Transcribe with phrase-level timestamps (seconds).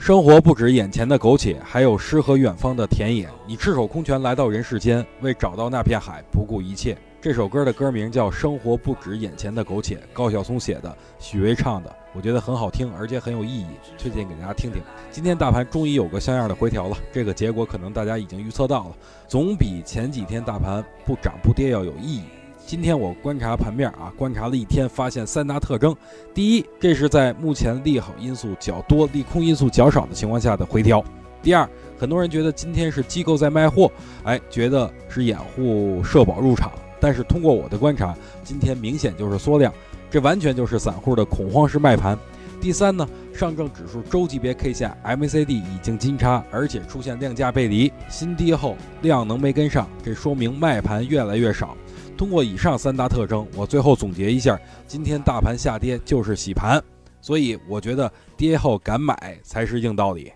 [0.00, 3.28] 生活不止眼前的苟且，还有诗和远方的田野。
[3.46, 6.96] 你赤手空拳来到人世间，为找到那片海不顾一切。
[7.20, 13.66] 这首歌的歌名叫《生活不止眼前的苟且》，高晓松写的，许巍唱的，我觉得很好听，而且很有意义，
[13.98, 14.80] 推荐给大家听听。
[15.10, 18.96] 今天大盘终于有个像样的回调了，这个结果可能大家已经预测到了，
[19.28, 22.24] 总比前几天大盘不涨不跌要有意义。
[22.70, 25.92] 今天我观察盘面啊，观察了一天，发现三大特征：
[26.32, 31.00] 第一，这是在目前利好因素较多、利空因素较少的情况下的回调；
[31.42, 33.90] 第二，很多人觉得今天是机构在卖货，
[34.22, 36.70] 哎，觉得是掩护社保入场。
[37.00, 38.14] 但是通过我的观察，
[38.44, 39.74] 今天明显就是缩量，
[40.08, 42.16] 这完全就是散户的恐慌式卖盘。
[42.60, 51.76] 第三呢，上证指数周级别 K 线 MACD 已经金叉，而且出现量价背离，新低后量能没跟上，这说明卖盘越来越少。
[52.20, 56.78] 通过以上三大特征，我最后总结一下，今天大盘下跌就是洗盘，
[57.22, 60.30] 所以我觉得跌后敢买才是硬道理。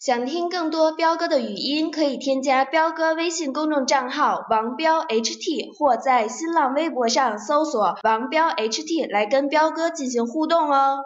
[0.00, 11.00] 想听更多彪哥的语音，可以添加彪哥微信公众账号王彪 HT，或在新浪微博上搜索王彪 HT 来跟彪哥进行互动哦。